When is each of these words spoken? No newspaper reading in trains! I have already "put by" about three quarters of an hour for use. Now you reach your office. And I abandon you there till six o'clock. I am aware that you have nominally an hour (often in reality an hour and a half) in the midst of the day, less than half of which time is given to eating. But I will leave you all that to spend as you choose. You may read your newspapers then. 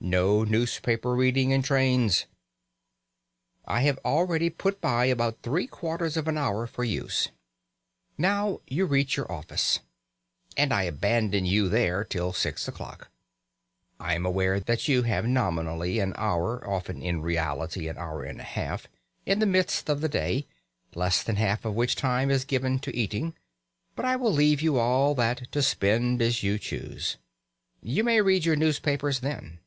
No 0.00 0.44
newspaper 0.44 1.12
reading 1.14 1.50
in 1.50 1.60
trains! 1.60 2.26
I 3.64 3.80
have 3.82 3.98
already 4.04 4.48
"put 4.48 4.80
by" 4.80 5.06
about 5.06 5.42
three 5.42 5.66
quarters 5.66 6.16
of 6.16 6.28
an 6.28 6.38
hour 6.38 6.68
for 6.68 6.84
use. 6.84 7.30
Now 8.16 8.60
you 8.68 8.86
reach 8.86 9.16
your 9.16 9.30
office. 9.30 9.80
And 10.56 10.72
I 10.72 10.84
abandon 10.84 11.46
you 11.46 11.68
there 11.68 12.04
till 12.04 12.32
six 12.32 12.68
o'clock. 12.68 13.08
I 13.98 14.14
am 14.14 14.24
aware 14.24 14.60
that 14.60 14.86
you 14.86 15.02
have 15.02 15.26
nominally 15.26 15.98
an 15.98 16.14
hour 16.16 16.64
(often 16.66 17.02
in 17.02 17.20
reality 17.20 17.88
an 17.88 17.98
hour 17.98 18.22
and 18.22 18.38
a 18.40 18.44
half) 18.44 18.86
in 19.26 19.40
the 19.40 19.46
midst 19.46 19.90
of 19.90 20.00
the 20.00 20.08
day, 20.08 20.46
less 20.94 21.24
than 21.24 21.36
half 21.36 21.64
of 21.64 21.74
which 21.74 21.96
time 21.96 22.30
is 22.30 22.44
given 22.44 22.78
to 22.78 22.94
eating. 22.96 23.34
But 23.96 24.04
I 24.04 24.14
will 24.14 24.32
leave 24.32 24.62
you 24.62 24.78
all 24.78 25.16
that 25.16 25.50
to 25.50 25.60
spend 25.60 26.22
as 26.22 26.44
you 26.44 26.56
choose. 26.56 27.16
You 27.82 28.04
may 28.04 28.20
read 28.20 28.44
your 28.44 28.56
newspapers 28.56 29.18
then. 29.20 29.58